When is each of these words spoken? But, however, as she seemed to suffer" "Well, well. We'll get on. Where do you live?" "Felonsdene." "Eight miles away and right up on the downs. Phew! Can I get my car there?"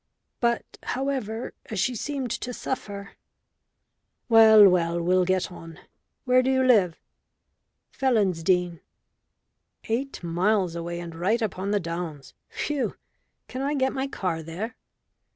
But, 0.39 0.79
however, 0.81 1.53
as 1.67 1.79
she 1.79 1.93
seemed 1.93 2.31
to 2.31 2.55
suffer" 2.55 3.11
"Well, 4.29 4.67
well. 4.67 4.99
We'll 4.99 5.25
get 5.25 5.51
on. 5.51 5.79
Where 6.25 6.41
do 6.41 6.49
you 6.49 6.63
live?" 6.63 6.99
"Felonsdene." 7.91 8.79
"Eight 9.83 10.23
miles 10.23 10.73
away 10.75 10.99
and 10.99 11.13
right 11.13 11.43
up 11.43 11.59
on 11.59 11.69
the 11.69 11.79
downs. 11.79 12.33
Phew! 12.49 12.95
Can 13.47 13.61
I 13.61 13.75
get 13.75 13.93
my 13.93 14.07
car 14.07 14.41
there?" 14.41 14.75